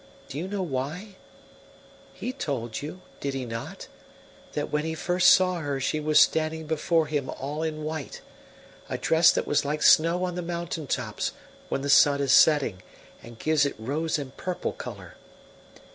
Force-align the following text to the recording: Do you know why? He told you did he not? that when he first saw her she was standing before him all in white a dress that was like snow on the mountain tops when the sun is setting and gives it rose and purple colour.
Do 0.29 0.39
you 0.39 0.47
know 0.47 0.63
why? 0.63 1.09
He 2.15 2.33
told 2.33 2.81
you 2.81 3.01
did 3.19 3.35
he 3.35 3.45
not? 3.45 3.87
that 4.53 4.71
when 4.71 4.83
he 4.83 4.95
first 4.95 5.29
saw 5.29 5.59
her 5.59 5.79
she 5.79 5.99
was 5.99 6.19
standing 6.19 6.65
before 6.65 7.05
him 7.05 7.29
all 7.29 7.61
in 7.61 7.83
white 7.83 8.19
a 8.89 8.97
dress 8.97 9.29
that 9.31 9.45
was 9.45 9.63
like 9.63 9.83
snow 9.83 10.23
on 10.25 10.33
the 10.33 10.41
mountain 10.41 10.87
tops 10.87 11.33
when 11.69 11.81
the 11.83 11.87
sun 11.87 12.19
is 12.19 12.33
setting 12.33 12.81
and 13.21 13.37
gives 13.37 13.63
it 13.63 13.75
rose 13.77 14.17
and 14.17 14.35
purple 14.37 14.73
colour. 14.73 15.17